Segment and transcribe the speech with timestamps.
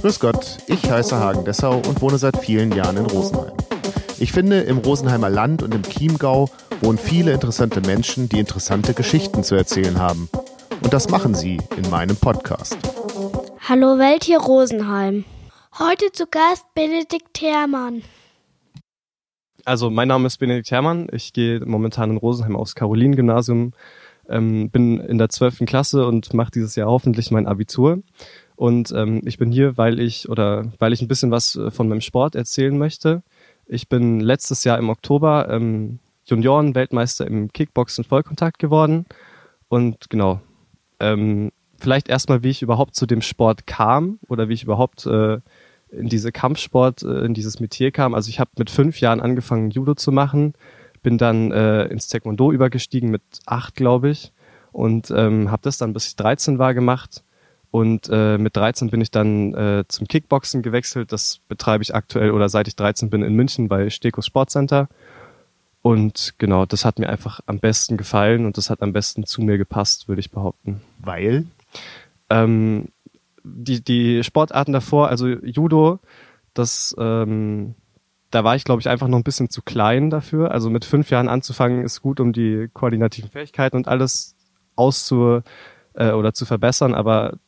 [0.00, 3.52] Grüß Gott, ich heiße Hagen Dessau und wohne seit vielen Jahren in Rosenheim.
[4.18, 6.48] Ich finde, im Rosenheimer Land und im Chiemgau
[6.80, 10.28] wohnen viele interessante Menschen, die interessante Geschichten zu erzählen haben.
[10.82, 12.76] Und das machen sie in meinem Podcast.
[13.68, 15.24] Hallo Welt hier Rosenheim.
[15.78, 18.02] Heute zu Gast Benedikt Hermann.
[19.64, 21.06] Also mein Name ist Benedikt Hermann.
[21.12, 23.72] Ich gehe momentan in Rosenheim aufs Caroline-Gymnasium,
[24.28, 28.02] ähm, bin in der zwölften Klasse und mache dieses Jahr hoffentlich mein Abitur.
[28.62, 31.88] Und ähm, ich bin hier, weil ich oder weil ich ein bisschen was äh, von
[31.88, 33.24] meinem Sport erzählen möchte.
[33.66, 39.06] Ich bin letztes Jahr im Oktober ähm, Junioren-Weltmeister im Kickboxen Vollkontakt geworden.
[39.66, 40.40] Und genau,
[41.00, 45.40] ähm, vielleicht erstmal, wie ich überhaupt zu dem Sport kam oder wie ich überhaupt äh,
[45.90, 48.14] in diese Kampfsport, äh, in dieses Metier kam.
[48.14, 50.54] Also ich habe mit fünf Jahren angefangen, Judo zu machen,
[51.02, 54.32] bin dann äh, ins Taekwondo übergestiegen mit acht, glaube ich,
[54.70, 57.24] und ähm, habe das dann bis ich 13 war gemacht
[57.72, 61.10] und äh, mit 13 bin ich dann äh, zum Kickboxen gewechselt.
[61.10, 64.90] Das betreibe ich aktuell oder seit ich 13 bin in München bei Stekos Sportcenter.
[65.80, 69.40] Und genau, das hat mir einfach am besten gefallen und das hat am besten zu
[69.40, 70.82] mir gepasst, würde ich behaupten.
[70.98, 71.46] Weil?
[72.28, 72.88] Ähm,
[73.42, 75.98] die, die Sportarten davor, also Judo,
[76.52, 77.74] das, ähm,
[78.30, 80.50] da war ich, glaube ich, einfach noch ein bisschen zu klein dafür.
[80.50, 84.36] Also mit fünf Jahren anzufangen ist gut, um die koordinativen Fähigkeiten und alles
[84.76, 85.40] auszu
[85.94, 87.38] äh, oder zu verbessern, aber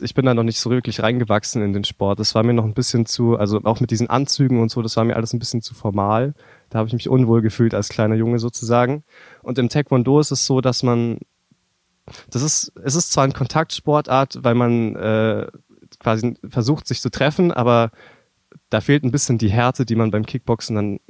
[0.00, 2.20] ich bin da noch nicht so wirklich reingewachsen in den Sport.
[2.20, 4.96] Das war mir noch ein bisschen zu, also auch mit diesen Anzügen und so, das
[4.96, 6.34] war mir alles ein bisschen zu formal.
[6.70, 9.04] Da habe ich mich unwohl gefühlt als kleiner Junge sozusagen.
[9.42, 11.18] Und im Taekwondo ist es so, dass man,
[12.30, 15.46] das ist, es ist zwar ein Kontaktsportart, weil man äh,
[15.98, 17.90] quasi versucht, sich zu treffen, aber
[18.70, 21.00] da fehlt ein bisschen die Härte, die man beim Kickboxen dann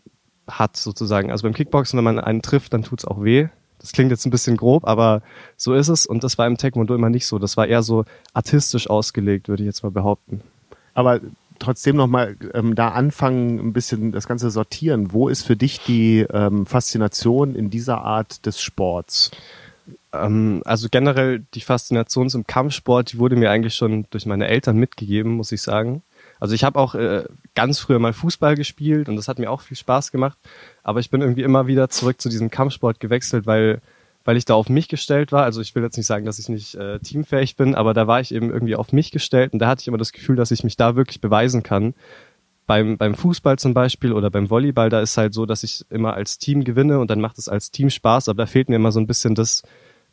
[0.46, 1.30] hat sozusagen.
[1.30, 3.48] Also beim Kickboxen, wenn man einen trifft, dann tut's auch weh.
[3.80, 5.22] Das klingt jetzt ein bisschen grob, aber
[5.56, 6.06] so ist es.
[6.06, 7.38] Und das war im Taekwondo immer nicht so.
[7.38, 10.42] Das war eher so artistisch ausgelegt, würde ich jetzt mal behaupten.
[10.94, 11.20] Aber
[11.58, 15.12] trotzdem nochmal ähm, da anfangen, ein bisschen das Ganze sortieren.
[15.12, 19.30] Wo ist für dich die ähm, Faszination in dieser Art des Sports?
[20.12, 24.76] Ähm, also generell die Faszination zum Kampfsport, die wurde mir eigentlich schon durch meine Eltern
[24.76, 26.02] mitgegeben, muss ich sagen.
[26.40, 29.60] Also ich habe auch äh, ganz früher mal Fußball gespielt und das hat mir auch
[29.60, 30.38] viel Spaß gemacht.
[30.82, 33.80] Aber ich bin irgendwie immer wieder zurück zu diesem Kampfsport gewechselt, weil
[34.28, 35.44] weil ich da auf mich gestellt war.
[35.44, 38.20] Also ich will jetzt nicht sagen, dass ich nicht äh, teamfähig bin, aber da war
[38.20, 40.64] ich eben irgendwie auf mich gestellt und da hatte ich immer das Gefühl, dass ich
[40.64, 41.94] mich da wirklich beweisen kann.
[42.66, 46.12] Beim, beim Fußball zum Beispiel oder beim Volleyball, da ist halt so, dass ich immer
[46.12, 48.92] als Team gewinne und dann macht es als Team Spaß, aber da fehlt mir immer
[48.92, 49.62] so ein bisschen das,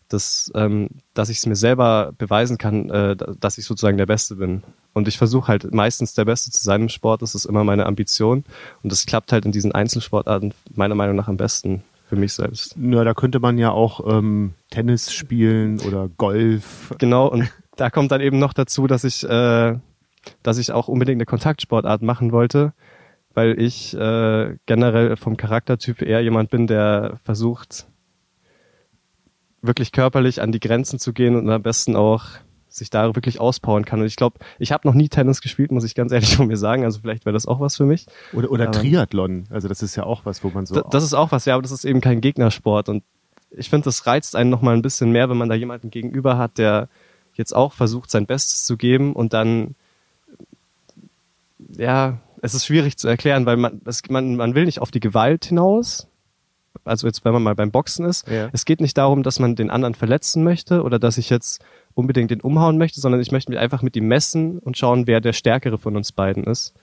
[0.10, 4.36] das, ähm, dass ich es mir selber beweisen kann, äh, dass ich sozusagen der Beste
[4.36, 4.64] bin.
[4.94, 7.86] Und ich versuche halt meistens der Beste zu sein im Sport, das ist immer meine
[7.86, 8.44] Ambition.
[8.84, 12.76] Und das klappt halt in diesen Einzelsportarten meiner Meinung nach am besten für mich selbst.
[12.78, 16.94] Na, da könnte man ja auch ähm, Tennis spielen oder Golf.
[17.00, 19.78] Genau, und da kommt dann eben noch dazu, dass ich, äh,
[20.44, 22.74] dass ich auch unbedingt eine Kontaktsportart machen wollte,
[23.34, 27.88] weil ich äh, generell vom Charaktertyp eher jemand bin, der versucht,
[29.62, 32.26] wirklich körperlich an die Grenzen zu gehen und am besten auch
[32.76, 34.02] sich da wirklich auspowern kann.
[34.02, 36.58] Und ich glaube, ich habe noch nie Tennis gespielt, muss ich ganz ehrlich von mir
[36.58, 36.84] sagen.
[36.84, 38.06] Also vielleicht wäre das auch was für mich.
[38.34, 39.46] Oder, oder Triathlon.
[39.50, 40.82] Also das ist ja auch was, wo man so.
[40.82, 42.90] Das ist auch was, ja, aber das ist eben kein Gegnersport.
[42.90, 43.04] Und
[43.50, 46.58] ich finde, das reizt einen nochmal ein bisschen mehr, wenn man da jemanden gegenüber hat,
[46.58, 46.90] der
[47.34, 49.76] jetzt auch versucht, sein Bestes zu geben und dann,
[51.78, 55.00] ja, es ist schwierig zu erklären, weil man, es, man, man will nicht auf die
[55.00, 56.08] Gewalt hinaus,
[56.84, 58.50] also jetzt, wenn man mal beim Boxen ist, ja.
[58.52, 61.64] es geht nicht darum, dass man den anderen verletzen möchte oder dass ich jetzt
[61.94, 65.22] unbedingt den umhauen möchte, sondern ich möchte mich einfach mit ihm messen und schauen, wer
[65.22, 66.74] der Stärkere von uns beiden ist.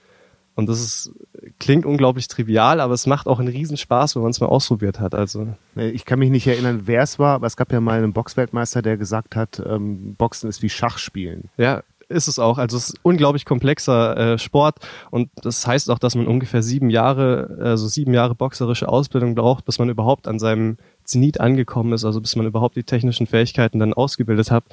[0.55, 1.11] Und das ist,
[1.59, 5.15] klingt unglaublich trivial, aber es macht auch einen Riesenspaß, wenn man es mal ausprobiert hat.
[5.15, 8.13] Also ich kann mich nicht erinnern, wer es war, aber es gab ja mal einen
[8.13, 11.49] Boxweltmeister, der gesagt hat, ähm, Boxen ist wie Schachspielen.
[11.57, 11.81] Ja,
[12.13, 12.57] ist es auch.
[12.57, 14.77] Also es ist unglaublich komplexer äh, Sport
[15.11, 19.65] und das heißt auch, dass man ungefähr sieben Jahre, also sieben Jahre boxerische Ausbildung braucht,
[19.65, 23.79] bis man überhaupt an seinem Zenit angekommen ist, also bis man überhaupt die technischen Fähigkeiten
[23.79, 24.63] dann ausgebildet hat,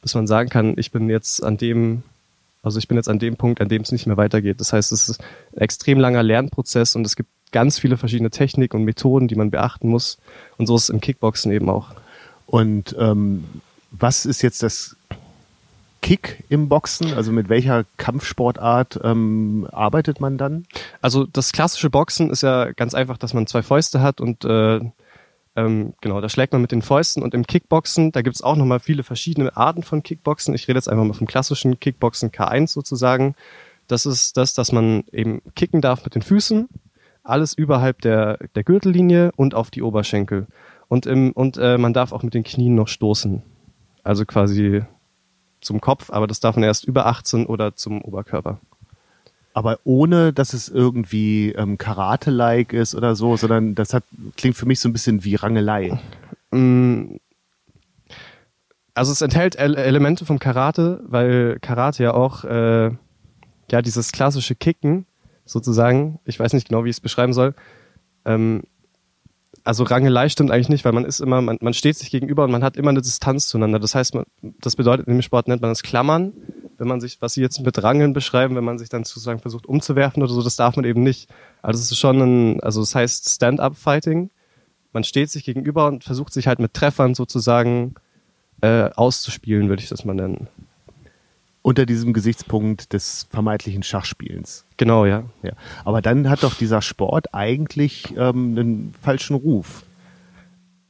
[0.00, 2.02] bis man sagen kann, ich bin jetzt an dem,
[2.62, 4.60] also ich bin jetzt an dem Punkt, an dem es nicht mehr weitergeht.
[4.60, 5.20] Das heißt, es ist
[5.56, 9.50] ein extrem langer Lernprozess und es gibt ganz viele verschiedene Techniken und Methoden, die man
[9.50, 10.18] beachten muss.
[10.58, 11.88] Und so ist es im Kickboxen eben auch.
[12.46, 13.44] Und ähm,
[13.92, 14.96] was ist jetzt das
[16.02, 17.14] Kick im Boxen?
[17.14, 20.66] Also mit welcher Kampfsportart ähm, arbeitet man dann?
[21.00, 24.80] Also das klassische Boxen ist ja ganz einfach, dass man zwei Fäuste hat und äh,
[25.54, 28.80] ähm, genau, da schlägt man mit den Fäusten und im Kickboxen, da gibt's auch nochmal
[28.80, 30.54] viele verschiedene Arten von Kickboxen.
[30.54, 33.34] Ich rede jetzt einfach mal vom klassischen Kickboxen K1 sozusagen.
[33.86, 36.68] Das ist das, dass man eben kicken darf mit den Füßen,
[37.22, 40.46] alles überhalb der, der Gürtellinie und auf die Oberschenkel.
[40.88, 43.42] Und, im, und äh, man darf auch mit den Knien noch stoßen.
[44.02, 44.82] Also quasi
[45.62, 48.58] zum Kopf, aber das darf man erst über 18 oder zum Oberkörper.
[49.54, 54.04] Aber ohne, dass es irgendwie ähm, Karate-like ist oder so, sondern das hat,
[54.36, 55.98] klingt für mich so ein bisschen wie Rangelei.
[56.50, 57.16] Mm,
[58.94, 62.90] also es enthält Ele Elemente vom Karate, weil Karate ja auch äh,
[63.70, 65.06] ja dieses klassische Kicken
[65.44, 67.54] sozusagen, ich weiß nicht genau, wie ich es beschreiben soll.
[68.24, 68.62] Ähm,
[69.64, 72.50] also Rangelei stimmt eigentlich nicht, weil man ist immer, man, man steht sich gegenüber und
[72.50, 73.78] man hat immer eine Distanz zueinander.
[73.78, 74.24] Das heißt, man,
[74.60, 76.32] das bedeutet in dem Sport nennt man das Klammern.
[76.78, 79.66] Wenn man sich, was sie jetzt mit Rangeln beschreiben, wenn man sich dann sozusagen versucht
[79.66, 81.30] umzuwerfen oder so, das darf man eben nicht.
[81.62, 84.30] Also es ist schon ein, also es heißt Stand-up-Fighting.
[84.92, 87.94] Man steht sich gegenüber und versucht sich halt mit Treffern sozusagen
[88.62, 90.48] äh, auszuspielen, würde ich das mal nennen.
[91.62, 94.66] Unter diesem Gesichtspunkt des vermeintlichen Schachspielens.
[94.76, 95.24] Genau, ja.
[95.42, 95.52] ja.
[95.84, 99.84] Aber dann hat doch dieser Sport eigentlich ähm, einen falschen Ruf.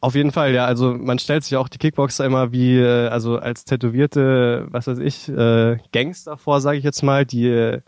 [0.00, 0.64] Auf jeden Fall, ja.
[0.64, 4.98] Also man stellt sich auch die Kickboxer immer wie, äh, also als tätowierte, was weiß
[4.98, 7.80] ich, äh, Gangster vor, sage ich jetzt mal, die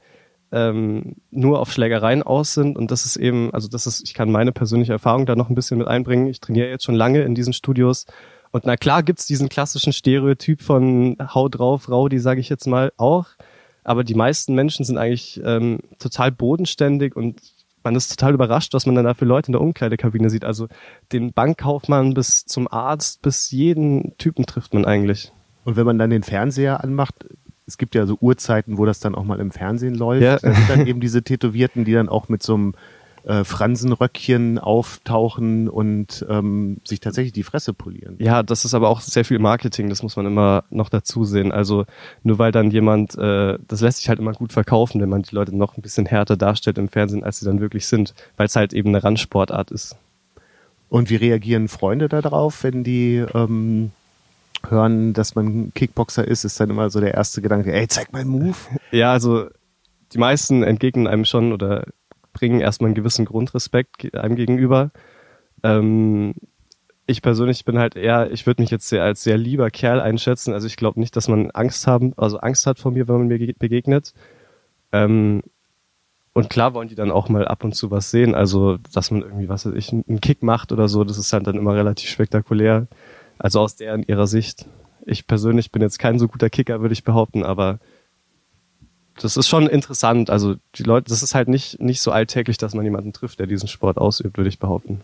[0.55, 2.79] ähm, nur auf Schlägereien aus sind.
[2.79, 5.57] Und das ist eben, also das ist, ich kann meine persönliche Erfahrung da noch ein
[5.57, 6.29] bisschen mit einbringen.
[6.29, 8.07] Ich trainiere jetzt schon lange in diesen Studios
[8.55, 12.93] und na klar gibt's diesen klassischen Stereotyp von Hau drauf, Rowdy, sage ich jetzt mal,
[12.99, 13.27] auch.
[13.83, 17.43] Aber die meisten Menschen sind eigentlich ähm, total bodenständig und
[17.83, 20.45] man ist total überrascht, was man dann da für Leute in der Umkleidekabine sieht.
[20.45, 20.69] Also
[21.11, 25.33] den Bankkaufmann bis zum Arzt, bis jeden Typen trifft man eigentlich.
[25.65, 27.27] Und wenn man dann den Fernseher anmacht,
[27.67, 30.39] es gibt ja so Uhrzeiten, wo das dann auch mal im Fernsehen läuft, ja.
[30.39, 32.75] da sind dann eben diese Tätowierten, die dann auch mit so einem
[33.27, 38.17] äh, Fransenröckchen auftauchen und ähm, sich tatsächlich die Fresse polieren.
[38.19, 41.51] Ja, das ist aber auch sehr viel Marketing, das muss man immer noch dazu sehen.
[41.51, 41.87] Also
[42.23, 45.35] nur weil dann jemand, äh, das lässt sich halt immer gut verkaufen, wenn man die
[45.35, 48.57] Leute noch ein bisschen härter darstellt im Fernsehen, als sie dann wirklich sind, weil es
[48.57, 49.97] halt eben eine Randsportart ist.
[50.89, 53.91] Und wie reagieren Freunde darauf, wenn die ähm,
[54.69, 58.21] hören, dass man Kickboxer ist, ist dann immer so der erste Gedanke, ey, zeig mal
[58.21, 58.57] einen Move.
[58.93, 59.47] Ja, also
[60.13, 61.87] die meisten entgegnen einem schon oder
[62.35, 64.91] bringen erstmal einen gewissen Grundrespekt einem gegenüber.
[65.63, 66.35] Ähm,
[67.07, 70.53] ich persönlich bin halt eher, ich würde mich jetzt sehr als sehr lieber Kerl einschätzen.
[70.53, 73.29] Also ich glaube nicht, dass man Angst haben, also Angst hat vor mir, wenn man
[73.29, 74.15] mir begegnet.
[74.93, 75.43] Ähm,
[76.33, 78.35] und klar wollen die dann auch mal ab und zu was sehen.
[78.35, 81.47] Also, dass man irgendwie, was weiß ich, einen Kick macht oder so, das ist halt
[81.47, 82.89] dann immer relativ spektakulär.
[83.39, 84.67] Also aus deren ihrer Sicht.
[85.07, 87.79] Ich persönlich bin jetzt kein so guter Kicker, würde ich behaupten, aber
[89.21, 90.31] das ist schon interessant.
[90.31, 93.47] Also die Leute, das ist halt nicht, nicht so alltäglich, dass man jemanden trifft, der
[93.47, 95.01] diesen Sport ausübt, würde ich behaupten.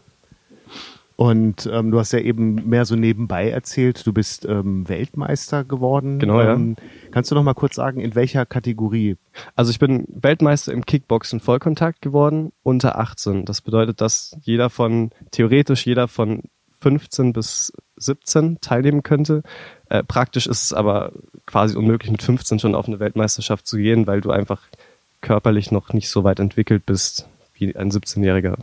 [1.21, 6.19] Und ähm, du hast ja eben mehr so nebenbei erzählt, du bist ähm, Weltmeister geworden.
[6.19, 7.11] Genau, ähm, ja.
[7.11, 9.19] Kannst du noch mal kurz sagen, in welcher Kategorie?
[9.55, 13.45] Also ich bin Weltmeister im Kickboxen Vollkontakt geworden, unter 18.
[13.45, 16.45] Das bedeutet, dass jeder von, theoretisch jeder von
[16.81, 19.43] 15 bis 17 teilnehmen könnte.
[19.91, 21.13] Äh, praktisch ist es aber
[21.47, 24.63] quasi unmöglich, mit 15 schon auf eine Weltmeisterschaft zu gehen, weil du einfach
[25.21, 27.27] körperlich noch nicht so weit entwickelt bist
[27.57, 28.57] wie ein 17-Jähriger.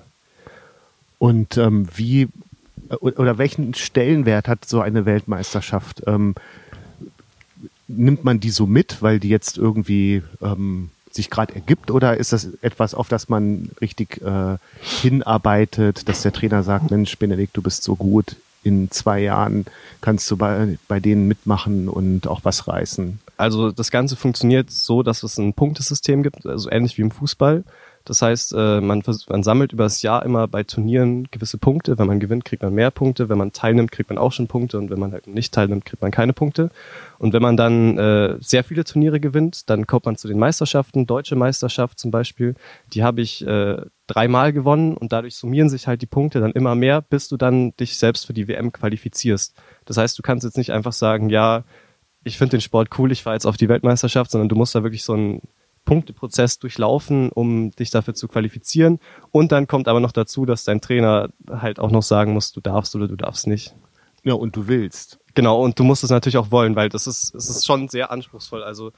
[1.19, 2.29] Und ähm, wie
[3.01, 6.03] oder welchen Stellenwert hat so eine Weltmeisterschaft?
[6.07, 6.35] Ähm,
[7.89, 12.31] nimmt man die so mit, weil die jetzt irgendwie ähm, sich gerade ergibt oder ist
[12.31, 17.61] das etwas, auf das man richtig äh, hinarbeitet, dass der Trainer sagt, Mensch, Benedikt, du
[17.61, 19.65] bist so gut, in zwei Jahren
[20.01, 23.19] kannst du bei, bei denen mitmachen und auch was reißen?
[23.37, 27.63] Also das Ganze funktioniert so, dass es ein Punktesystem gibt, also ähnlich wie im Fußball.
[28.07, 31.97] Das heißt, äh, man, man sammelt über das Jahr immer bei Turnieren gewisse Punkte.
[31.97, 33.27] Wenn man gewinnt, kriegt man mehr Punkte.
[33.27, 34.77] Wenn man teilnimmt, kriegt man auch schon Punkte.
[34.77, 36.69] Und wenn man halt nicht teilnimmt, kriegt man keine Punkte.
[37.19, 41.05] Und wenn man dann äh, sehr viele Turniere gewinnt, dann kommt man zu den Meisterschaften.
[41.05, 42.55] Deutsche Meisterschaft zum Beispiel,
[42.93, 46.75] die habe ich äh, dreimal gewonnen und dadurch summieren sich halt die Punkte dann immer
[46.75, 49.53] mehr, bis du dann dich selbst für die WM qualifizierst.
[49.83, 51.65] Das heißt, du kannst jetzt nicht einfach sagen, ja,
[52.23, 54.83] ich finde den Sport cool, ich fahre jetzt auf die Weltmeisterschaft, sondern du musst da
[54.83, 55.41] wirklich so ein
[55.87, 58.99] Punkteprozess durchlaufen, um dich dafür zu qualifizieren.
[59.31, 62.59] Und dann kommt aber noch dazu, dass dein Trainer halt auch noch sagen muss, du
[62.61, 63.73] darfst oder du darfst nicht.
[64.23, 65.17] Ja, und du willst.
[65.33, 68.11] Genau, und du musst es natürlich auch wollen, weil das ist, es ist schon sehr
[68.11, 68.63] anspruchsvoll.
[68.63, 68.91] Also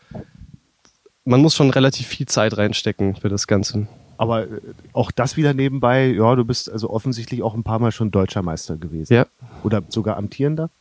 [1.23, 3.87] man muss schon relativ viel Zeit reinstecken für das Ganze.
[4.17, 7.91] Aber äh, auch das wieder nebenbei, ja, du bist also offensichtlich auch ein paar Mal
[7.91, 9.13] schon deutscher Meister gewesen.
[9.13, 9.27] Ja.
[9.63, 10.71] Oder sogar amtierender?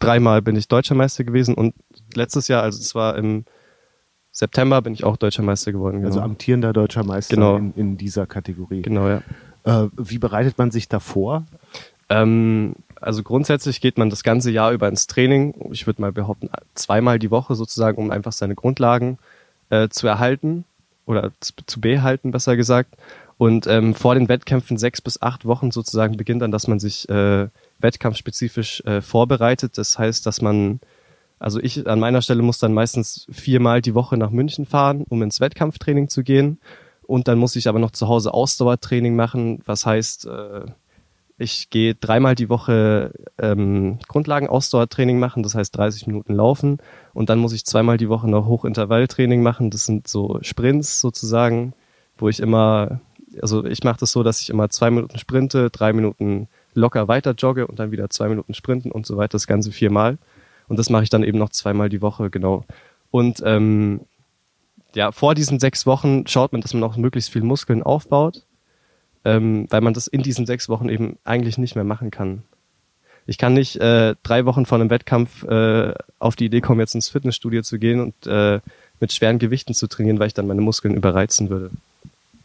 [0.00, 1.74] Dreimal bin ich deutscher Meister gewesen und
[2.14, 3.44] letztes Jahr, also es war im
[4.32, 5.98] September bin ich auch deutscher Meister geworden.
[5.98, 6.06] Genau.
[6.06, 7.56] Also amtierender deutscher Meister genau.
[7.56, 8.82] in, in, dieser Kategorie.
[8.82, 9.22] Genau, ja.
[9.64, 11.44] Äh, wie bereitet man sich davor?
[12.08, 15.54] Ähm, also grundsätzlich geht man das ganze Jahr über ins Training.
[15.72, 19.18] Ich würde mal behaupten, zweimal die Woche sozusagen, um einfach seine Grundlagen
[19.68, 20.64] äh, zu erhalten
[21.04, 22.94] oder zu, zu behalten, besser gesagt.
[23.38, 27.08] Und ähm, vor den Wettkämpfen sechs bis acht Wochen sozusagen beginnt dann, dass man sich
[27.08, 27.48] äh,
[27.80, 29.76] wettkampfspezifisch äh, vorbereitet.
[29.76, 30.80] Das heißt, dass man
[31.42, 35.22] Also ich an meiner Stelle muss dann meistens viermal die Woche nach München fahren, um
[35.22, 36.60] ins Wettkampftraining zu gehen.
[37.02, 40.66] Und dann muss ich aber noch zu Hause Ausdauertraining machen, was heißt, äh,
[41.38, 46.78] ich gehe dreimal die Woche ähm, Grundlagen-Ausdauertraining machen, das heißt 30 Minuten laufen.
[47.12, 49.70] Und dann muss ich zweimal die Woche noch Hochintervalltraining machen.
[49.70, 51.74] Das sind so Sprints sozusagen,
[52.18, 53.00] wo ich immer,
[53.40, 57.32] also ich mache das so, dass ich immer zwei Minuten sprinte, drei Minuten locker weiter
[57.32, 60.18] jogge und dann wieder zwei Minuten sprinten und so weiter, das Ganze viermal.
[60.72, 62.64] Und das mache ich dann eben noch zweimal die Woche, genau.
[63.10, 64.00] Und ähm,
[64.94, 68.40] ja, vor diesen sechs Wochen schaut man, dass man auch möglichst viel Muskeln aufbaut,
[69.26, 72.42] ähm, weil man das in diesen sechs Wochen eben eigentlich nicht mehr machen kann.
[73.26, 76.94] Ich kann nicht äh, drei Wochen vor einem Wettkampf äh, auf die Idee kommen, jetzt
[76.94, 78.60] ins Fitnessstudio zu gehen und äh,
[78.98, 81.70] mit schweren Gewichten zu trainieren, weil ich dann meine Muskeln überreizen würde.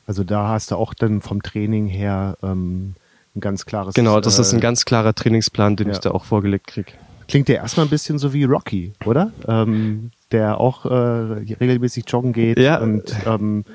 [0.06, 2.96] Also da hast du auch dann vom Training her ähm,
[3.38, 3.94] ein ganz klares.
[3.94, 5.94] Genau, das äh, ist ein ganz klarer Trainingsplan, den ja.
[5.94, 6.98] ich da auch vorgelegt krieg.
[7.28, 9.32] Klingt ja erstmal ein bisschen so wie Rocky, oder?
[9.48, 12.80] Ähm, der auch äh, regelmäßig joggen geht ja.
[12.80, 13.66] und ähm,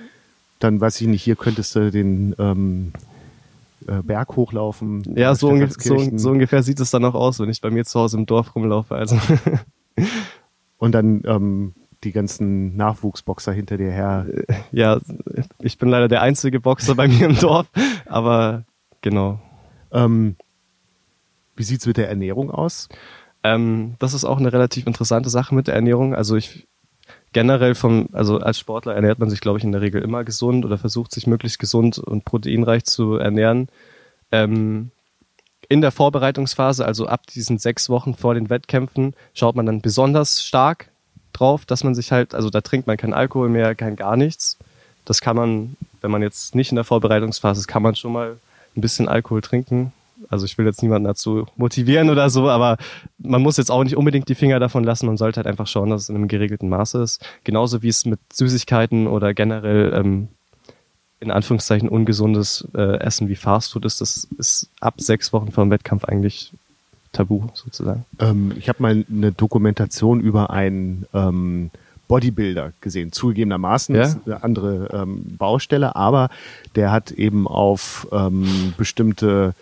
[0.59, 2.93] dann weiß ich nicht, hier könntest du den ähm,
[3.87, 5.03] äh, Berg hochlaufen.
[5.17, 7.85] Ja, so, unge so, so, ungefähr sieht es dann auch aus, wenn ich bei mir
[7.85, 8.95] zu Hause im Dorf rumlaufe.
[8.95, 9.19] Also.
[10.79, 14.27] und dann ähm, die ganzen Nachwuchsboxer hinter dir her.
[14.73, 15.01] Ja,
[15.61, 17.67] ich bin leider der einzige Boxer bei mir im Dorf,
[18.07, 18.65] aber
[19.01, 19.41] genau.
[19.93, 20.37] Ähm,
[21.57, 22.89] wie sieht's mit der Ernährung aus?
[23.45, 26.15] Ähm, das ist auch eine relativ interessante Sache mit der Ernährung.
[26.15, 26.67] Also ich
[27.33, 30.65] generell vom, also als Sportler ernährt man sich, glaube ich, in der Regel immer gesund
[30.65, 33.69] oder versucht sich möglichst gesund und proteinreich zu ernähren.
[34.31, 34.91] Ähm,
[35.69, 40.45] in der Vorbereitungsphase, also ab diesen sechs Wochen vor den Wettkämpfen, schaut man dann besonders
[40.45, 40.89] stark
[41.33, 44.59] drauf, dass man sich halt, also da trinkt man keinen Alkohol mehr, kein gar nichts.
[45.05, 48.37] Das kann man, wenn man jetzt nicht in der Vorbereitungsphase ist, kann man schon mal
[48.77, 49.93] ein bisschen Alkohol trinken.
[50.29, 52.77] Also ich will jetzt niemanden dazu motivieren oder so, aber
[53.19, 55.07] man muss jetzt auch nicht unbedingt die Finger davon lassen.
[55.07, 57.25] Man sollte halt einfach schauen, dass es in einem geregelten Maße ist.
[57.45, 60.29] Genauso wie es mit Süßigkeiten oder generell ähm,
[61.21, 64.01] in Anführungszeichen ungesundes äh, Essen wie Fastfood ist.
[64.01, 66.53] Das ist ab sechs Wochen vor dem Wettkampf eigentlich
[67.13, 68.05] tabu sozusagen.
[68.19, 71.71] Ähm, ich habe mal eine Dokumentation über einen ähm,
[72.09, 73.13] Bodybuilder gesehen.
[73.13, 74.03] Zugegebenermaßen ja?
[74.03, 76.29] ist eine andere ähm, Baustelle, aber
[76.75, 79.55] der hat eben auf ähm, bestimmte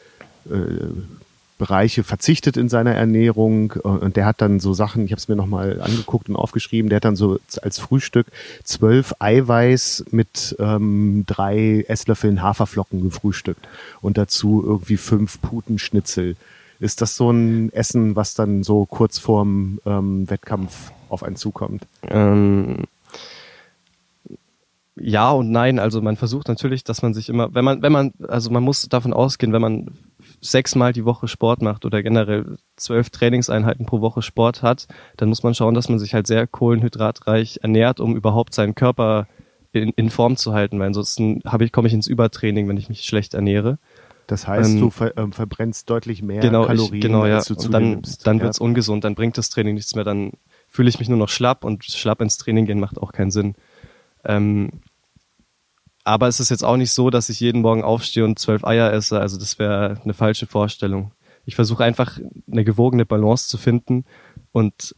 [1.59, 5.37] Bereiche verzichtet in seiner Ernährung und der hat dann so Sachen, ich habe es mir
[5.37, 8.27] nochmal angeguckt und aufgeschrieben, der hat dann so als Frühstück
[8.65, 13.69] zwölf Eiweiß mit ähm, drei Esslöffeln Haferflocken gefrühstückt
[14.01, 16.37] und dazu irgendwie fünf Putenschnitzel.
[16.81, 21.87] Ist das so ein Essen, was dann so kurz vorm ähm, Wettkampf auf einen zukommt?
[22.09, 22.85] Ähm,
[24.97, 25.79] ja und nein.
[25.79, 28.89] Also man versucht natürlich, dass man sich immer, wenn man, wenn man, also man muss
[28.89, 29.89] davon ausgehen, wenn man
[30.41, 35.43] sechsmal die Woche Sport macht oder generell zwölf Trainingseinheiten pro Woche Sport hat, dann muss
[35.43, 39.27] man schauen, dass man sich halt sehr kohlenhydratreich ernährt, um überhaupt seinen Körper
[39.73, 42.89] in, in Form zu halten, weil ansonsten habe ich, komme ich ins Übertraining, wenn ich
[42.89, 43.79] mich schlecht ernähre.
[44.27, 47.37] Das heißt, ähm, du ver, ähm, verbrennst deutlich mehr genau, Kalorien, ich, genau, ja.
[47.37, 48.27] als du und dann, nimmst.
[48.27, 48.45] dann ja.
[48.45, 50.33] wird's ungesund, dann bringt das Training nichts mehr, dann
[50.69, 53.55] fühle ich mich nur noch schlapp und schlapp ins Training gehen macht auch keinen Sinn.
[54.25, 54.71] Ähm,
[56.11, 58.93] aber es ist jetzt auch nicht so, dass ich jeden Morgen aufstehe und zwölf Eier
[58.93, 59.21] esse.
[59.21, 61.13] Also das wäre eine falsche Vorstellung.
[61.47, 62.19] Ich versuche einfach
[62.51, 64.05] eine gewogene Balance zu finden
[64.51, 64.97] und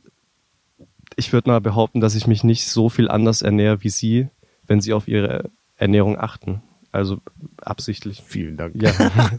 [1.16, 4.28] ich würde mal behaupten, dass ich mich nicht so viel anders ernähre wie Sie,
[4.66, 6.62] wenn Sie auf Ihre Ernährung achten.
[6.92, 7.18] Also
[7.60, 8.22] absichtlich.
[8.26, 8.74] Vielen Dank.
[8.80, 8.92] Ja.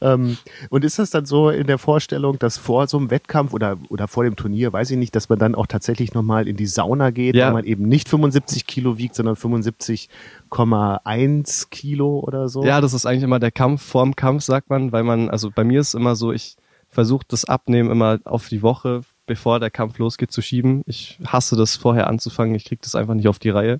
[0.00, 0.36] ähm,
[0.70, 4.08] und ist das dann so in der Vorstellung, dass vor so einem Wettkampf oder, oder
[4.08, 7.10] vor dem Turnier, weiß ich nicht, dass man dann auch tatsächlich nochmal in die Sauna
[7.10, 7.46] geht, Ja.
[7.46, 12.64] weil man eben nicht 75 Kilo wiegt, sondern 75,1 Kilo oder so?
[12.64, 15.64] Ja, das ist eigentlich immer der Kampf vorm Kampf, sagt man, weil man, also bei
[15.64, 16.56] mir ist immer so, ich
[16.90, 20.82] versuche das Abnehmen immer auf die Woche, bevor der Kampf losgeht, zu schieben.
[20.86, 23.78] Ich hasse das vorher anzufangen, ich kriege das einfach nicht auf die Reihe.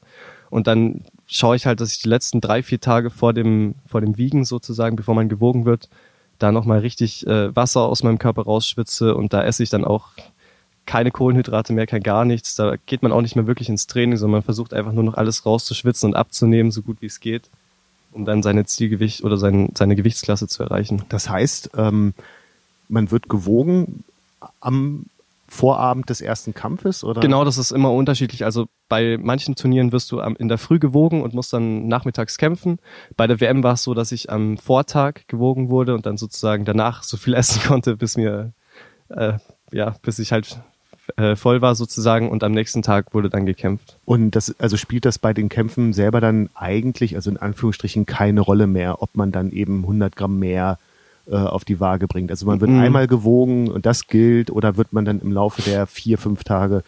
[0.51, 4.01] Und dann schaue ich halt, dass ich die letzten drei, vier Tage vor dem, vor
[4.01, 5.89] dem Wiegen sozusagen, bevor man gewogen wird,
[6.39, 10.09] da nochmal richtig äh, Wasser aus meinem Körper rausschwitze und da esse ich dann auch
[10.87, 12.55] keine Kohlenhydrate mehr, kein gar nichts.
[12.55, 15.15] Da geht man auch nicht mehr wirklich ins Training, sondern man versucht einfach nur noch
[15.15, 17.51] alles rauszuschwitzen und abzunehmen, so gut wie es geht,
[18.13, 21.03] um dann seine Zielgewicht oder sein, seine Gewichtsklasse zu erreichen.
[21.11, 22.15] Das heißt, ähm,
[22.89, 24.03] man wird gewogen
[24.61, 25.05] am
[25.49, 27.21] Vorabend des ersten Kampfes oder?
[27.21, 28.45] Genau, das ist immer unterschiedlich.
[28.45, 32.79] Also bei manchen Turnieren wirst du in der Früh gewogen und musst dann nachmittags kämpfen.
[33.17, 36.65] Bei der WM war es so, dass ich am Vortag gewogen wurde und dann sozusagen
[36.65, 38.53] danach so viel essen konnte, bis mir,
[39.09, 39.35] äh,
[39.73, 40.61] ja, bis ich halt
[41.17, 43.99] äh, voll war sozusagen und am nächsten Tag wurde dann gekämpft.
[44.05, 48.41] Und das, also spielt das bei den Kämpfen selber dann eigentlich, also in Anführungsstrichen, keine
[48.41, 50.79] Rolle mehr, ob man dann eben 100 Gramm mehr
[51.31, 52.31] äh, auf die Waage bringt.
[52.31, 52.81] Also man wird Mhm.
[52.81, 56.83] einmal gewogen und das gilt oder wird man dann im Laufe der vier, fünf Tage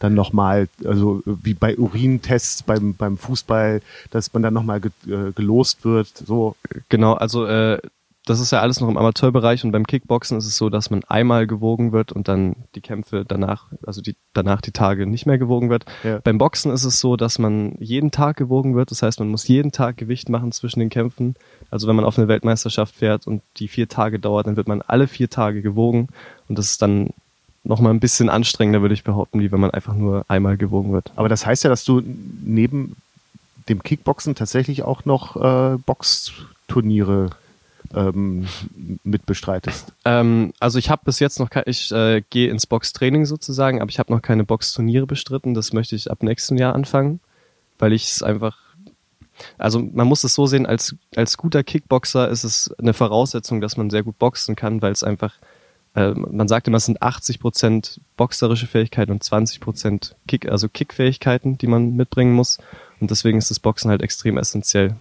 [0.00, 5.32] dann nochmal, also wie bei Urintests beim, beim Fußball, dass man dann nochmal ge, äh,
[5.32, 6.56] gelost wird, so.
[6.88, 7.78] Genau, also äh,
[8.26, 11.04] das ist ja alles noch im Amateurbereich und beim Kickboxen ist es so, dass man
[11.04, 15.36] einmal gewogen wird und dann die Kämpfe danach, also die danach die Tage nicht mehr
[15.36, 15.84] gewogen wird.
[16.02, 16.20] Ja.
[16.24, 18.90] Beim Boxen ist es so, dass man jeden Tag gewogen wird.
[18.90, 21.36] Das heißt, man muss jeden Tag Gewicht machen zwischen den Kämpfen.
[21.70, 24.80] Also wenn man auf eine Weltmeisterschaft fährt und die vier Tage dauert, dann wird man
[24.80, 26.08] alle vier Tage gewogen
[26.48, 27.10] und das ist dann
[27.62, 31.12] nochmal ein bisschen anstrengender, würde ich behaupten, wie wenn man einfach nur einmal gewogen wird.
[31.16, 32.02] Aber das heißt ja, dass du
[32.44, 32.96] neben
[33.68, 37.30] dem Kickboxen tatsächlich auch noch äh, Boxturniere
[37.94, 38.46] ähm,
[39.02, 39.92] mit bestreitest.
[40.04, 43.90] Ähm, also ich habe bis jetzt noch kein, ich äh, gehe ins Boxtraining sozusagen, aber
[43.90, 45.54] ich habe noch keine Boxturniere bestritten.
[45.54, 47.20] Das möchte ich ab nächsten Jahr anfangen,
[47.78, 48.58] weil ich es einfach,
[49.58, 53.76] also man muss es so sehen, als als guter Kickboxer ist es eine Voraussetzung, dass
[53.76, 55.34] man sehr gut boxen kann, weil es einfach,
[55.94, 60.68] äh, man sagt immer, es sind 80 Prozent boxerische Fähigkeiten und 20 Prozent Kick, also
[60.68, 62.58] Kickfähigkeiten, die man mitbringen muss.
[63.00, 64.96] Und deswegen ist das Boxen halt extrem essentiell.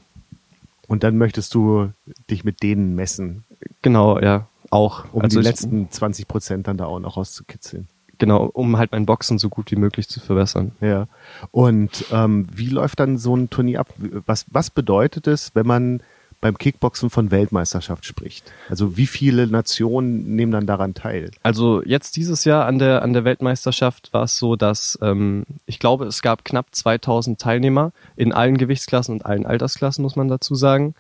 [0.88, 1.92] Und dann möchtest du
[2.30, 3.44] dich mit denen messen,
[3.82, 5.06] Genau, ja, auch.
[5.14, 7.88] um Also die letzten 20 Prozent dann da auch noch rauszukitzeln.
[8.18, 10.72] Genau, um halt mein Boxen so gut wie möglich zu verbessern.
[10.82, 11.08] Ja.
[11.52, 13.94] Und ähm, wie läuft dann so ein Turnier ab?
[14.26, 16.02] Was, was bedeutet es, wenn man
[16.44, 18.52] beim Kickboxen von Weltmeisterschaft spricht?
[18.70, 21.32] Also wie viele Nationen nehmen dann daran teil?
[21.42, 25.80] Also jetzt dieses Jahr an der an der Weltmeisterschaft war es so, dass ähm, ich
[25.80, 30.54] glaube, es gab knapp 2000 Teilnehmer in allen Gewichtsklassen und allen Altersklassen, muss man dazu
[30.54, 30.94] sagen.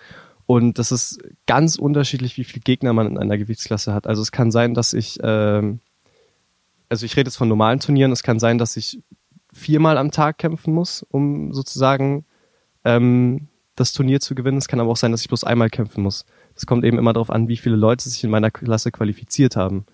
[0.45, 4.07] Und das ist ganz unterschiedlich, wie viele Gegner man in einer Gewichtsklasse hat.
[4.07, 5.79] Also es kann sein, dass ich, ähm,
[6.89, 9.01] also ich rede jetzt von normalen Turnieren, es kann sein, dass ich
[9.53, 12.25] viermal am Tag kämpfen muss, um sozusagen
[12.85, 14.57] ähm, das Turnier zu gewinnen.
[14.57, 16.25] Es kann aber auch sein, dass ich bloß einmal kämpfen muss.
[16.55, 19.85] Es kommt eben immer darauf an, wie viele Leute sich in meiner Klasse qualifiziert haben.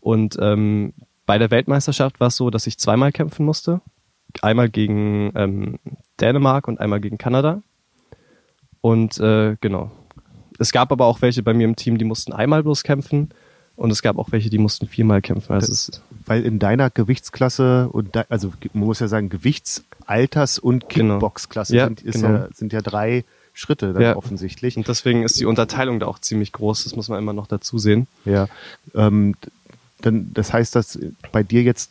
[0.00, 0.94] Und ähm,
[1.26, 3.80] bei der Weltmeisterschaft war es so, dass ich zweimal kämpfen musste.
[4.42, 5.78] Einmal gegen ähm,
[6.20, 7.62] Dänemark und einmal gegen Kanada.
[8.80, 9.90] Und äh, genau.
[10.58, 13.30] Es gab aber auch welche bei mir im Team, die mussten einmal bloß kämpfen.
[13.76, 15.52] Und es gab auch welche, die mussten viermal kämpfen.
[15.52, 15.92] Also
[16.24, 21.14] Weil in deiner Gewichtsklasse und also man muss ja sagen Gewichtsalters und Genau.
[21.14, 22.28] Kickboxklasse Ja, sind, genau.
[22.28, 24.16] ja, sind ja drei Schritte dann Ja.
[24.16, 24.76] offensichtlich.
[24.76, 26.84] und deswegen ist die Unterteilung da auch ziemlich groß.
[26.84, 28.06] Das muss man immer noch dazu sehen.
[28.24, 28.48] Ja.
[28.94, 29.34] Ähm,
[30.02, 30.98] dann, das heißt, dass
[31.32, 31.90] bei dir jetzt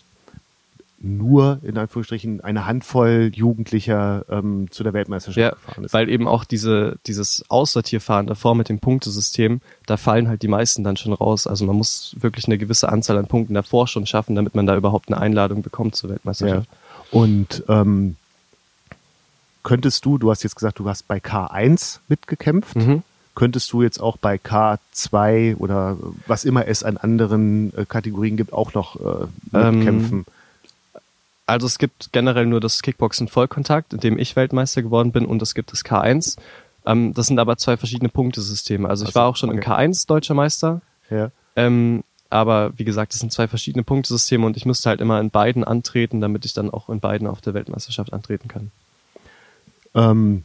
[1.06, 5.94] nur in Anführungsstrichen eine Handvoll Jugendlicher ähm, zu der Weltmeisterschaft Ja, gefahren ist.
[5.94, 10.84] weil eben auch diese, dieses Aussortierfahren davor mit dem Punktesystem, da fallen halt die meisten
[10.84, 11.46] dann schon raus.
[11.48, 14.76] Also man muss wirklich eine gewisse Anzahl an Punkten davor schon schaffen, damit man da
[14.76, 16.16] überhaupt eine Einladung bekommt zur ja.
[16.16, 16.68] Weltmeisterschaft.
[17.12, 18.16] Und ähm,
[19.64, 22.76] könntest du, du hast jetzt gesagt, du hast bei K1 mitgekämpft.
[22.76, 23.04] Mhm.
[23.36, 28.54] Könntest du jetzt auch bei K2 oder was immer es an anderen äh, Kategorien gibt,
[28.54, 30.26] auch noch äh, Ähm, mitkämpfen?
[31.48, 35.42] Also es gibt generell nur das Kickboxen Vollkontakt, in dem ich Weltmeister geworden bin, und
[35.42, 36.38] es gibt das K1.
[36.86, 38.90] Ähm, das sind aber zwei verschiedene Punktesysteme.
[38.90, 39.70] Also ich Also, war auch schon im okay.
[39.70, 41.30] K1 deutscher Meister, ja.
[41.56, 45.30] ähm, aber wie gesagt, das sind zwei verschiedene Punktesysteme und ich müsste halt immer in
[45.30, 48.72] beiden antreten, damit ich dann auch in beiden auf der Weltmeisterschaft antreten kann.
[49.94, 50.44] Ähm,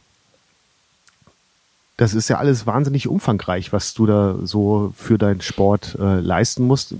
[1.97, 6.63] das ist ja alles wahnsinnig umfangreich, was du da so für deinen Sport äh, leisten
[6.63, 6.95] musst.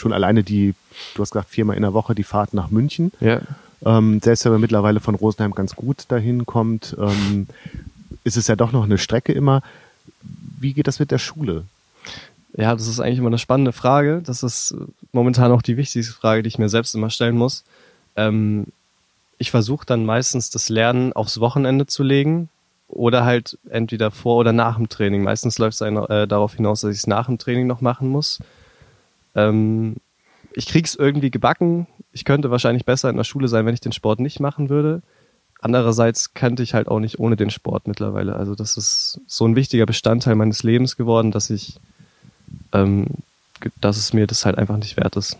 [0.00, 0.74] Schon alleine die,
[1.14, 3.12] du hast gesagt, viermal in der Woche die Fahrt nach München.
[3.20, 3.42] Ja.
[3.84, 7.46] Ähm, selbst wenn man mittlerweile von Rosenheim ganz gut dahin kommt, ähm,
[8.24, 9.62] ist es ja doch noch eine Strecke immer.
[10.58, 11.64] Wie geht das mit der Schule?
[12.56, 14.22] Ja, das ist eigentlich immer eine spannende Frage.
[14.24, 14.74] Das ist
[15.12, 17.62] momentan auch die wichtigste Frage, die ich mir selbst immer stellen muss.
[18.16, 18.68] Ähm,
[19.36, 22.48] ich versuche dann meistens das Lernen aufs Wochenende zu legen
[22.88, 25.22] oder halt entweder vor oder nach dem Training.
[25.22, 28.40] Meistens läuft es äh, darauf hinaus, dass ich es nach dem Training noch machen muss.
[29.34, 29.96] Ähm,
[30.52, 31.86] ich krieg's irgendwie gebacken.
[32.12, 35.02] Ich könnte wahrscheinlich besser in der Schule sein, wenn ich den Sport nicht machen würde.
[35.60, 38.34] Andererseits könnte ich halt auch nicht ohne den Sport mittlerweile.
[38.34, 41.78] Also das ist so ein wichtiger Bestandteil meines Lebens geworden, dass ich
[42.72, 43.06] ähm,
[43.80, 45.36] dass es mir das halt einfach nicht wert ist.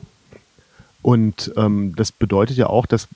[1.03, 3.09] Und ähm, das bedeutet ja auch, dass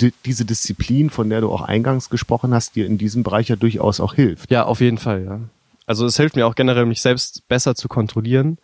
[0.00, 3.56] die, diese Disziplin, von der du auch eingangs gesprochen hast, dir in diesem Bereich ja
[3.56, 4.50] durchaus auch hilft.
[4.50, 5.40] Ja, auf jeden Fall, ja.
[5.86, 8.58] Also es hilft mir auch generell, mich selbst besser zu kontrollieren,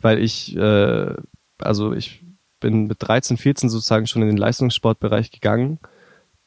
[0.00, 1.14] weil ich, äh,
[1.58, 2.22] also ich
[2.60, 5.78] bin mit 13, 14 sozusagen schon in den Leistungssportbereich gegangen.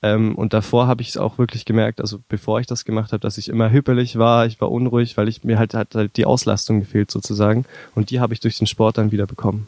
[0.02, 3.22] Ähm, und davor habe ich es auch wirklich gemerkt, also bevor ich das gemacht habe,
[3.22, 6.26] dass ich immer hüppelig war, ich war unruhig, weil ich mir halt, hat halt die
[6.26, 7.66] Auslastung gefehlt sozusagen.
[7.96, 9.68] Und die habe ich durch den Sport dann wieder bekommen.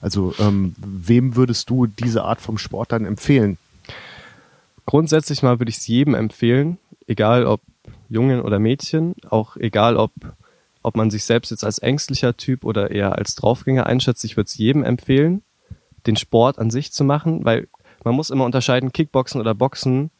[0.00, 3.56] Also ähm, wem würdest du diese Art vom Sport dann empfehlen?
[4.86, 7.60] grundsätzlich mal würde ich es jedem empfehlen, egal ob
[8.08, 10.12] Jungen oder Mädchen, auch egal ob
[10.82, 14.24] ob man sich selbst jetzt als ängstlicher Typ oder eher als Draufgänger einschätzt.
[14.24, 15.42] Ich würde es jedem empfehlen,
[16.06, 17.68] den Sport an sich zu machen, weil
[18.04, 20.10] man muss immer unterscheiden, Kickboxen oder Boxen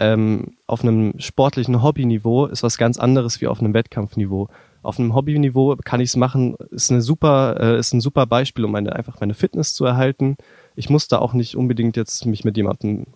[0.00, 4.48] ähm, auf einem sportlichen Hobbyniveau ist was ganz anderes wie auf einem Wettkampfniveau.
[4.82, 8.64] Auf einem Hobbyniveau kann ich es machen, ist eine super, äh, ist ein super Beispiel,
[8.64, 10.38] um meine, einfach meine Fitness zu erhalten.
[10.74, 13.08] Ich muss da auch nicht unbedingt jetzt mich mit jemandem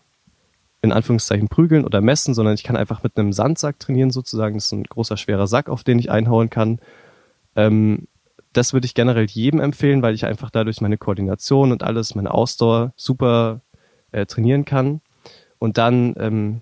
[0.85, 4.57] in Anführungszeichen prügeln oder messen, sondern ich kann einfach mit einem Sandsack trainieren sozusagen.
[4.57, 6.79] Das ist ein großer, schwerer Sack, auf den ich einhauen kann.
[7.57, 8.07] Ähm,
[8.53, 12.33] das würde ich generell jedem empfehlen, weil ich einfach dadurch meine Koordination und alles, meine
[12.33, 13.61] Ausdauer super
[14.13, 15.01] äh, trainieren kann.
[15.59, 16.61] Und dann, ähm,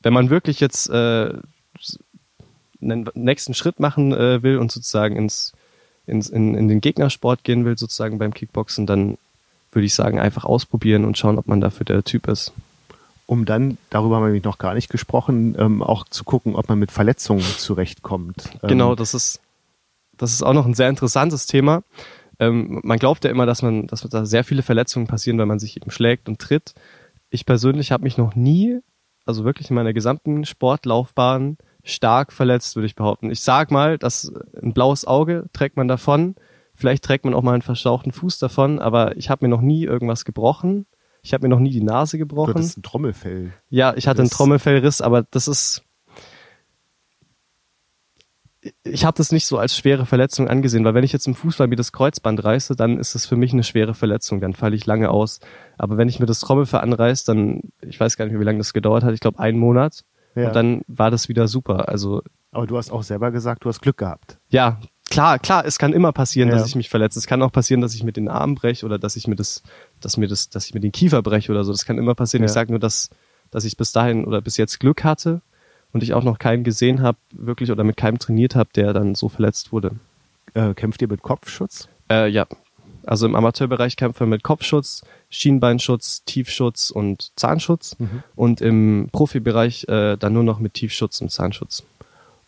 [0.00, 1.32] wenn man wirklich jetzt äh,
[2.82, 5.52] einen nächsten Schritt machen äh, will und sozusagen ins,
[6.06, 9.16] ins in, in den Gegnersport gehen will, sozusagen beim Kickboxen, dann
[9.70, 12.52] würde ich sagen, einfach ausprobieren und schauen, ob man dafür der Typ ist.
[13.26, 16.78] Um dann, darüber haben wir noch gar nicht gesprochen, ähm, auch zu gucken, ob man
[16.78, 18.50] mit Verletzungen zurechtkommt.
[18.62, 19.40] Ähm, genau, das ist,
[20.16, 21.82] das ist auch noch ein sehr interessantes Thema.
[22.38, 25.60] Ähm, man glaubt ja immer, dass man, dass da sehr viele Verletzungen passieren, wenn man
[25.60, 26.74] sich eben schlägt und tritt.
[27.30, 28.80] Ich persönlich habe mich noch nie,
[29.24, 33.30] also wirklich in meiner gesamten Sportlaufbahn, stark verletzt, würde ich behaupten.
[33.30, 36.34] Ich sag mal, dass ein blaues Auge trägt man davon.
[36.74, 39.84] Vielleicht trägt man auch mal einen verstauchten Fuß davon, aber ich habe mir noch nie
[39.84, 40.86] irgendwas gebrochen.
[41.22, 42.52] Ich habe mir noch nie die Nase gebrochen.
[42.52, 43.52] Du hattest ein Trommelfell.
[43.70, 45.82] Ja, ich hatte einen Trommelfellriss, aber das ist.
[48.84, 51.66] Ich habe das nicht so als schwere Verletzung angesehen, weil wenn ich jetzt im Fußball
[51.66, 54.86] mir das Kreuzband reiße, dann ist das für mich eine schwere Verletzung, dann falle ich
[54.86, 55.40] lange aus.
[55.78, 58.58] Aber wenn ich mir das Trommelfell anreiße, dann, ich weiß gar nicht mehr, wie lange
[58.58, 60.04] das gedauert hat, ich glaube einen Monat,
[60.34, 60.48] ja.
[60.48, 61.88] Und dann war das wieder super.
[61.88, 62.22] Also.
[62.50, 64.38] Aber du hast auch selber gesagt, du hast Glück gehabt.
[64.48, 64.80] Ja,
[65.10, 66.56] klar, klar, es kann immer passieren, ja.
[66.56, 67.18] dass ich mich verletze.
[67.18, 69.62] Es kann auch passieren, dass ich mir den Arm breche oder dass ich mir das,
[70.04, 71.72] dass mir das, dass ich mir den Kiefer breche oder so.
[71.72, 72.42] Das kann immer passieren.
[72.42, 72.46] Ja.
[72.46, 73.10] Ich sage nur, dass,
[73.50, 75.40] dass ich bis dahin oder bis jetzt Glück hatte
[75.92, 79.14] und ich auch noch keinen gesehen habe, wirklich oder mit keinem trainiert habe, der dann
[79.14, 79.92] so verletzt wurde.
[80.54, 81.88] Äh, kämpft ihr mit Kopfschutz?
[82.10, 82.46] Äh, ja,
[83.04, 88.22] also im Amateurbereich kämpfen wir mit Kopfschutz, Schienbeinschutz, Tiefschutz und Zahnschutz mhm.
[88.36, 91.82] und im Profibereich äh, dann nur noch mit Tiefschutz und Zahnschutz.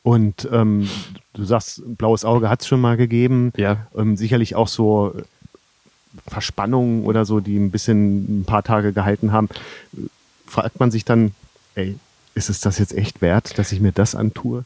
[0.02, 0.88] Und ähm,
[1.32, 3.52] du sagst, blaues Auge hat es schon mal gegeben.
[3.56, 3.86] Ja.
[3.96, 5.14] Ähm, sicherlich auch so
[6.26, 9.48] Verspannungen oder so, die ein bisschen ein paar Tage gehalten haben.
[10.46, 11.34] Fragt man sich dann,
[11.74, 11.96] ey,
[12.34, 14.64] ist es das jetzt echt wert, dass ich mir das antue?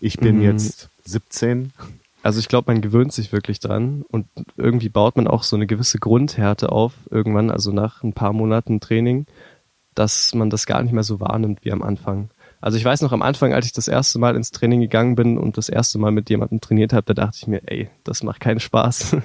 [0.00, 0.42] Ich bin mhm.
[0.42, 1.72] jetzt 17.
[2.22, 5.66] Also ich glaube, man gewöhnt sich wirklich dran und irgendwie baut man auch so eine
[5.66, 9.26] gewisse Grundhärte auf irgendwann, also nach ein paar Monaten Training,
[9.94, 12.30] dass man das gar nicht mehr so wahrnimmt wie am Anfang.
[12.60, 15.38] Also ich weiß noch am Anfang, als ich das erste Mal ins Training gegangen bin
[15.38, 18.40] und das erste Mal mit jemandem trainiert habe, da dachte ich mir, ey, das macht
[18.40, 19.16] keinen Spaß.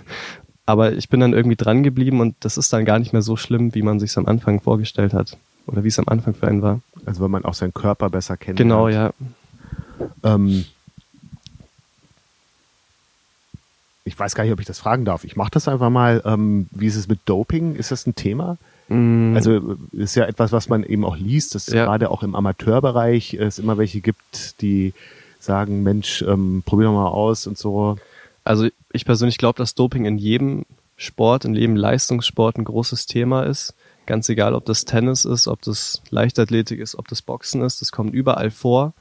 [0.71, 3.35] Aber ich bin dann irgendwie dran geblieben und das ist dann gar nicht mehr so
[3.35, 5.37] schlimm, wie man sich am Anfang vorgestellt hat.
[5.67, 6.79] Oder wie es am Anfang für einen war.
[7.05, 8.57] Also wenn man auch seinen Körper besser kennt.
[8.57, 9.11] Genau, ja.
[10.23, 10.63] Ähm,
[14.05, 15.25] ich weiß gar nicht, ob ich das fragen darf.
[15.25, 16.21] Ich mache das einfach mal.
[16.23, 17.75] Ähm, wie ist es mit Doping?
[17.75, 18.57] Ist das ein Thema?
[18.87, 19.35] Mm.
[19.35, 21.83] Also ist ja etwas, was man eben auch liest, dass ja.
[21.83, 24.93] gerade auch im Amateurbereich es immer welche gibt, die
[25.37, 27.97] sagen, Mensch, ähm, probier doch mal aus und so.
[28.43, 30.65] Also ich persönlich glaube, dass Doping in jedem
[30.97, 33.73] Sport, in jedem Leistungssport ein großes Thema ist.
[34.05, 37.91] Ganz egal, ob das Tennis ist, ob das Leichtathletik ist, ob das Boxen ist, das
[37.91, 38.93] kommt überall vor.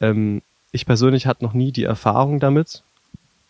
[0.00, 2.82] Ähm, ich persönlich hatte noch nie die Erfahrung damit,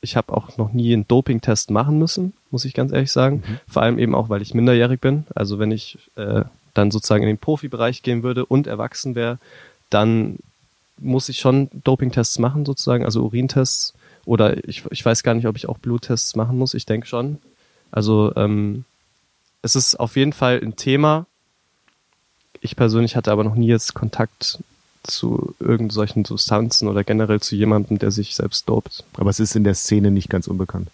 [0.04, 3.42] ich habe auch noch nie einen Dopingtest machen müssen, muss ich ganz ehrlich sagen.
[3.46, 3.58] Mhm.
[3.66, 5.26] Vor allem eben auch, weil ich minderjährig bin.
[5.34, 6.42] Also wenn ich äh,
[6.74, 9.38] dann sozusagen in den Profibereich gehen würde und erwachsen wäre,
[9.90, 10.38] dann
[10.98, 13.94] muss ich schon Dopingtests machen sozusagen, also Urintests.
[14.24, 16.74] Oder ich, ich weiß gar nicht, ob ich auch Bluttests machen muss.
[16.74, 17.38] Ich denke schon.
[17.90, 18.84] Also ähm,
[19.62, 21.26] es ist auf jeden Fall ein Thema.
[22.60, 24.58] Ich persönlich hatte aber noch nie jetzt Kontakt
[25.02, 29.04] zu irgendwelchen Substanzen oder generell zu jemandem, der sich selbst dopt.
[29.14, 30.88] Aber es ist in der Szene nicht ganz unbekannt.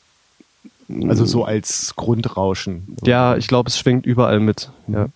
[1.08, 2.96] Also so als Grundrauschen.
[3.04, 4.70] Ja, ich glaube, es schwingt überall mit.
[4.88, 5.06] Ja.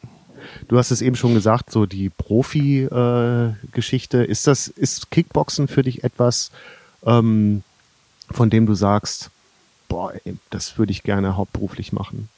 [0.68, 4.24] Du hast es eben schon gesagt, so die Profi-Geschichte.
[4.24, 6.50] Äh, ist das, ist Kickboxen für dich etwas,
[7.04, 7.64] ähm,
[8.30, 9.30] von dem du sagst,
[9.88, 10.12] boah,
[10.50, 12.28] das würde ich gerne hauptberuflich machen?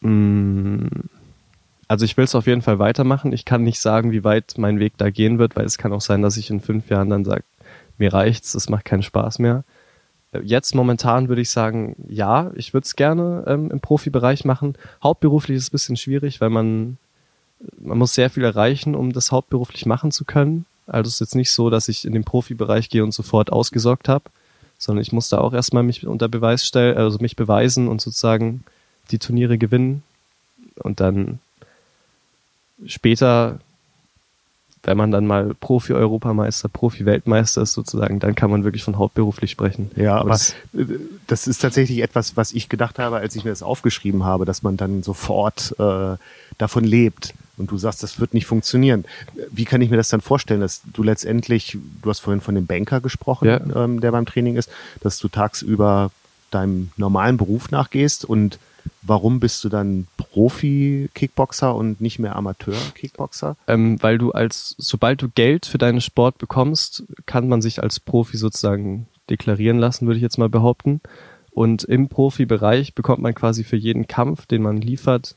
[0.00, 0.86] Mm
[1.88, 3.32] also ich will es auf jeden Fall weitermachen.
[3.32, 6.00] Ich kann nicht sagen, wie weit mein Weg da gehen wird, weil es kann auch
[6.00, 7.44] sein, dass ich in fünf Jahren dann sage,
[7.98, 9.64] mir reicht's, es macht keinen Spaß mehr.
[10.32, 14.76] Äh, jetzt momentan würde ich sagen, ja, ich würde es gerne ähm, im Profibereich machen.
[15.02, 16.98] Hauptberuflich ist es ein bisschen schwierig, weil man,
[17.78, 20.66] man muss sehr viel erreichen, um das hauptberuflich machen zu können.
[20.86, 24.08] Also es ist jetzt nicht so, dass ich in den Profibereich gehe und sofort ausgesorgt
[24.08, 24.24] habe,
[24.78, 28.64] sondern ich muss da auch erstmal mich unter Beweis stellen, also mich beweisen und sozusagen
[29.10, 30.02] die Turniere gewinnen.
[30.82, 31.38] Und dann
[32.86, 33.58] später
[34.86, 39.90] wenn man dann mal Profi-Europameister, Profi-Weltmeister ist sozusagen, dann kann man wirklich von hauptberuflich sprechen.
[39.96, 40.54] Ja, aber, aber das,
[41.26, 44.62] das, ist tatsächlich etwas, was ich gedacht habe, als ich mir das aufgeschrieben habe, dass
[44.62, 46.16] man dann sofort äh,
[46.58, 47.34] davon lebt.
[47.56, 49.04] Und du sagst, das wird nicht funktionieren.
[49.50, 52.66] Wie kann ich mir das dann vorstellen, dass du letztendlich, du hast vorhin von dem
[52.66, 53.60] Banker gesprochen, ja.
[53.74, 56.10] ähm, der beim Training ist, dass du tagsüber
[56.50, 58.58] deinem normalen Beruf nachgehst und
[59.02, 63.56] warum bist du dann Profi-Kickboxer und nicht mehr Amateur-Kickboxer?
[63.66, 68.00] Ähm, weil du als, sobald du Geld für deinen Sport bekommst, kann man sich als
[68.00, 71.00] Profi sozusagen deklarieren lassen, würde ich jetzt mal behaupten.
[71.50, 75.36] Und im Profibereich bekommt man quasi für jeden Kampf, den man liefert,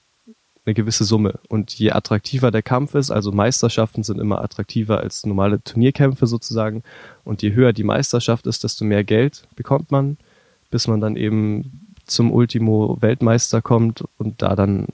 [0.70, 1.40] eine gewisse Summe.
[1.50, 6.84] Und je attraktiver der Kampf ist, also Meisterschaften sind immer attraktiver als normale Turnierkämpfe sozusagen.
[7.24, 10.18] Und je höher die Meisterschaft ist, desto mehr Geld bekommt man,
[10.70, 14.88] bis man dann eben zum Ultimo Weltmeister kommt und da dann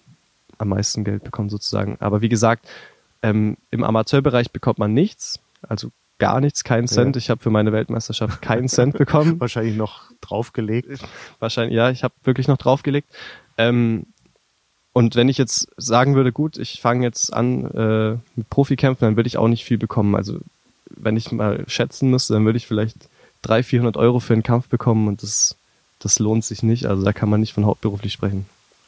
[0.57, 1.97] am meisten Geld bekommt sozusagen.
[1.99, 2.67] Aber wie gesagt,
[3.21, 7.15] ähm, im Amateurbereich bekommt man nichts, also gar nichts, keinen Cent.
[7.15, 7.19] Ja.
[7.19, 9.37] Ich habe für meine Weltmeisterschaft keinen Cent bekommen.
[9.41, 11.03] Wahrscheinlich noch draufgelegt.
[11.39, 13.09] Wahrscheinlich, ja, ich habe wirklich noch draufgelegt.
[13.57, 14.05] Ähm,
[14.95, 19.17] und wenn ich jetzt sagen würde, gut, ich fange jetzt an äh, mit Profikämpfen, dann
[19.17, 20.15] würde ich auch nicht viel bekommen.
[20.15, 20.39] Also
[20.89, 23.09] wenn ich mal schätzen müsste, dann würde ich vielleicht
[23.41, 25.57] 300, 400 Euro für einen Kampf bekommen und das
[25.99, 26.85] das lohnt sich nicht.
[26.85, 28.45] Also da kann man nicht von hauptberuflich sprechen.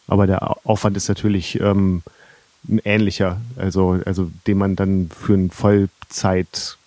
[0.07, 2.03] Aber der Aufwand ist natürlich ähm,
[2.85, 6.77] ähnlicher, also, also den man dann für einen Vollzeitkämpfer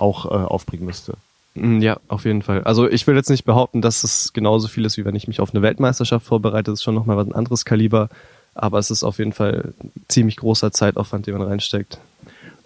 [0.00, 1.18] auch äh, aufbringen müsste.
[1.60, 2.62] Mm, ja, auf jeden Fall.
[2.64, 5.40] Also ich will jetzt nicht behaupten, dass es genauso viel ist, wie wenn ich mich
[5.40, 6.70] auf eine Weltmeisterschaft vorbereite.
[6.70, 8.08] Das ist schon nochmal was ein anderes Kaliber.
[8.54, 9.72] Aber es ist auf jeden Fall
[10.08, 11.98] ziemlich großer Zeitaufwand, den man reinsteckt.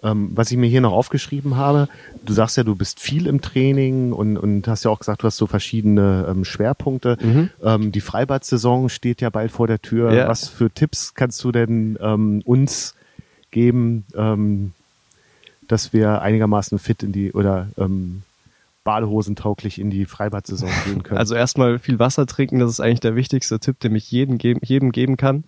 [0.02, 1.88] Ähm, was ich mir hier noch aufgeschrieben habe,
[2.24, 5.26] du sagst ja, du bist viel im Training und, und hast ja auch gesagt, du
[5.26, 7.18] hast so verschiedene ähm, Schwerpunkte.
[7.20, 7.50] Mhm.
[7.62, 10.12] Ähm, die Freibad-Saison steht ja bald vor der Tür.
[10.12, 10.28] Ja.
[10.28, 12.94] Was für Tipps kannst du denn ähm, uns
[13.52, 14.72] geben, ähm,
[15.68, 18.22] dass wir einigermaßen fit in die oder ähm,
[18.84, 21.18] badehosentauglich in die Freibad-Saison gehen können?
[21.18, 24.92] Also erstmal viel Wasser trinken, das ist eigentlich der wichtigste Tipp, den ich jedem, jedem
[24.92, 25.44] geben kann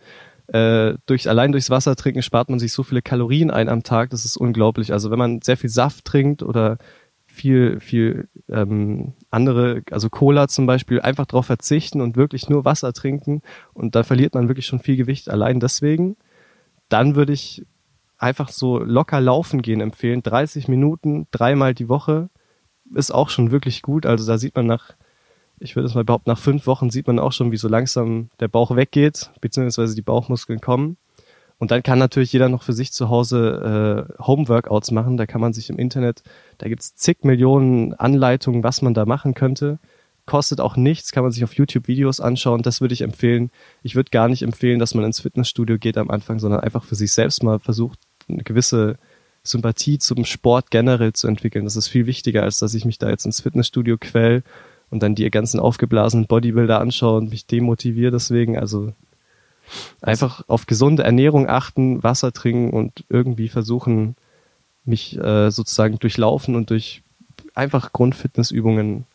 [0.48, 4.10] äh, durch allein durchs Wasser trinken spart man sich so viele Kalorien ein am Tag,
[4.10, 4.92] das ist unglaublich.
[4.92, 6.78] Also wenn man sehr viel Saft trinkt oder
[7.26, 12.92] viel, viel ähm, andere, also Cola zum Beispiel, einfach darauf verzichten und wirklich nur Wasser
[12.92, 13.42] trinken
[13.72, 16.16] und da verliert man wirklich schon viel Gewicht allein deswegen.
[16.88, 17.64] Dann würde ich
[18.18, 20.22] einfach so locker laufen gehen empfehlen.
[20.22, 22.28] 30 Minuten, dreimal die Woche
[22.94, 24.06] ist auch schon wirklich gut.
[24.06, 24.94] Also da sieht man nach
[25.60, 28.28] ich würde es mal behaupten, nach fünf Wochen sieht man auch schon, wie so langsam
[28.40, 30.96] der Bauch weggeht, beziehungsweise die Bauchmuskeln kommen.
[31.58, 35.16] Und dann kann natürlich jeder noch für sich zu Hause äh, Home-Workouts machen.
[35.16, 36.22] Da kann man sich im Internet,
[36.58, 39.78] da gibt's zig Millionen Anleitungen, was man da machen könnte.
[40.26, 42.62] Kostet auch nichts, kann man sich auf YouTube Videos anschauen.
[42.62, 43.50] Das würde ich empfehlen.
[43.82, 46.96] Ich würde gar nicht empfehlen, dass man ins Fitnessstudio geht am Anfang, sondern einfach für
[46.96, 48.96] sich selbst mal versucht, eine gewisse
[49.44, 51.64] Sympathie zum Sport generell zu entwickeln.
[51.64, 54.42] Das ist viel wichtiger, als dass ich mich da jetzt ins Fitnessstudio quäl
[54.90, 58.58] und dann die ganzen aufgeblasenen Bodybuilder anschaue und mich demotiviere deswegen.
[58.58, 58.92] Also
[60.00, 64.16] einfach auf gesunde Ernährung achten, Wasser trinken und irgendwie versuchen,
[64.84, 67.02] mich äh, sozusagen durchlaufen und durch
[67.54, 69.06] einfach Grundfitnessübungen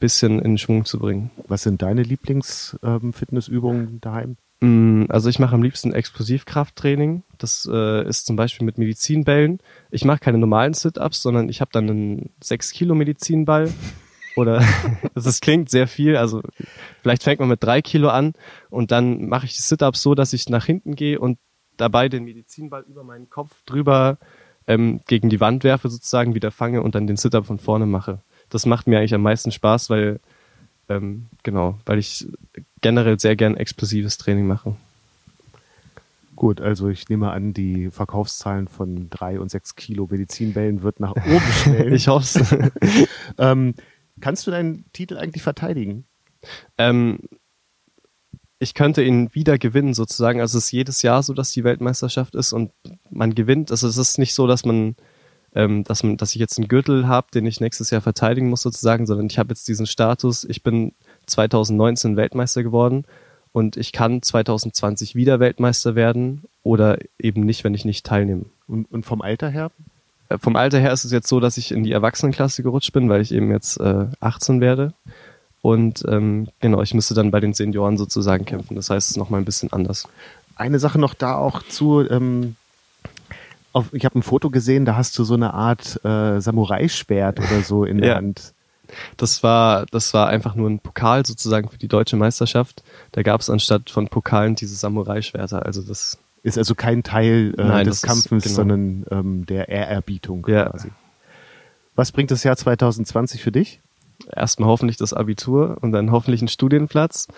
[0.00, 1.30] bisschen in Schwung zu bringen.
[1.48, 4.36] Was sind deine Lieblingsfitnessübungen ähm, daheim?
[4.64, 7.22] Mm, also ich mache am liebsten Explosivkrafttraining.
[7.36, 9.58] Das äh, ist zum Beispiel mit Medizinbällen.
[9.90, 13.70] Ich mache keine normalen Sit-ups, sondern ich habe dann einen 6 Kilo Medizinball
[14.36, 14.64] oder
[15.14, 16.16] das klingt sehr viel.
[16.16, 16.40] Also
[17.02, 18.32] vielleicht fängt man mit drei Kilo an
[18.70, 21.38] und dann mache ich die Sit-ups so, dass ich nach hinten gehe und
[21.76, 24.16] dabei den Medizinball über meinen Kopf drüber
[24.66, 28.22] ähm, gegen die Wand werfe sozusagen, wieder fange und dann den Sit-up von vorne mache.
[28.48, 30.20] Das macht mir eigentlich am meisten Spaß, weil
[30.88, 32.26] ähm, genau, weil ich
[32.84, 34.76] generell sehr gern explosives Training mache.
[36.36, 41.16] Gut, also ich nehme an, die Verkaufszahlen von drei und sechs Kilo Medizinbällen wird nach
[41.16, 41.94] oben schnellen.
[41.94, 43.08] ich hoffe es.
[43.38, 43.74] ähm,
[44.20, 46.04] Kannst du deinen Titel eigentlich verteidigen?
[46.76, 47.20] Ähm,
[48.58, 50.40] ich könnte ihn wieder gewinnen sozusagen.
[50.40, 52.70] Also es ist jedes Jahr so, dass die Weltmeisterschaft ist und
[53.10, 53.70] man gewinnt.
[53.70, 54.96] Also es ist nicht so, dass man,
[55.54, 58.62] ähm, dass man, dass ich jetzt einen Gürtel habe, den ich nächstes Jahr verteidigen muss
[58.62, 60.44] sozusagen, sondern ich habe jetzt diesen Status.
[60.44, 60.92] Ich bin
[61.26, 63.04] 2019 Weltmeister geworden
[63.52, 68.46] und ich kann 2020 wieder Weltmeister werden oder eben nicht, wenn ich nicht teilnehme.
[68.66, 69.70] Und, und vom Alter her?
[70.28, 73.08] Äh, vom Alter her ist es jetzt so, dass ich in die Erwachsenenklasse gerutscht bin,
[73.08, 74.92] weil ich eben jetzt äh, 18 werde.
[75.62, 78.74] Und ähm, genau, ich müsste dann bei den Senioren sozusagen kämpfen.
[78.76, 80.08] Das heißt, es ist nochmal ein bisschen anders.
[80.56, 82.56] Eine Sache noch da auch zu, ähm,
[83.72, 87.62] auf, ich habe ein Foto gesehen, da hast du so eine Art äh, Samurai-Schwert oder
[87.62, 88.16] so in der ja.
[88.16, 88.53] Hand.
[89.16, 92.82] Das war, das war einfach nur ein Pokal sozusagen für die deutsche Meisterschaft.
[93.12, 95.64] Da gab es anstatt von Pokalen diese Samurai-Schwerter.
[95.64, 98.54] Also das Ist also kein Teil äh, Nein, des Kampfes, genau.
[98.54, 100.68] sondern ähm, der Ehrerbietung Ja.
[100.68, 100.90] quasi.
[101.96, 103.80] Was bringt das Jahr 2020 für dich?
[104.34, 107.28] erstmal hoffentlich das Abitur und dann hoffentlich einen Studienplatz.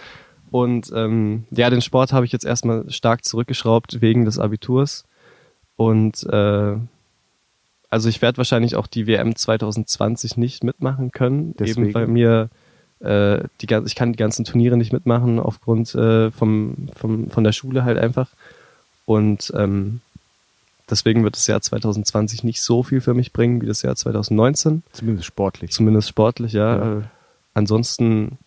[0.51, 5.05] Und ähm, ja, den Sport habe ich jetzt erstmal stark zurückgeschraubt wegen des Abiturs.
[5.77, 6.77] Und äh,
[7.91, 11.87] also ich werde wahrscheinlich auch die WM 2020 nicht mitmachen können, Deswegen?
[11.87, 12.51] eben weil mir
[13.01, 17.53] äh, die ich kann die ganzen Turniere nicht mitmachen aufgrund äh, vom, vom von der
[17.53, 18.29] Schule halt einfach.
[19.05, 20.01] Und ähm,
[20.91, 24.83] deswegen wird das Jahr 2020 nicht so viel für mich bringen wie das Jahr 2019
[24.93, 25.71] Zumindest sportlich.
[25.71, 26.77] zumindest sportlich, ja.
[26.77, 26.99] Ja.
[26.99, 27.03] Äh,
[27.55, 28.39] ansonsten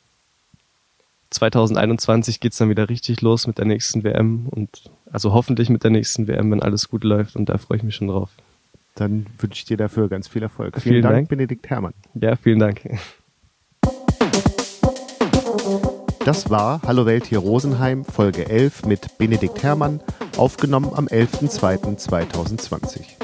[1.30, 4.70] 2021 geht's dann wieder richtig los mit der nächsten WM und
[5.12, 7.96] also hoffentlich mit der nächsten WM, wenn alles gut läuft und da freue ich mich
[7.96, 8.30] schon drauf.
[8.96, 10.76] Dann wünsche ich dir dafür ganz viel Erfolg.
[10.76, 11.30] Vielen, Vielen Dank, Dank.
[11.30, 11.94] Benedikt Herrmann.
[12.16, 12.82] Ja, vielen Dank.
[16.26, 20.02] Das war Hallo Welt hier Rosenheim, Folge 11 mit Benedikt Herrmann,
[20.38, 23.19] aufgenommen am 11.02.2020.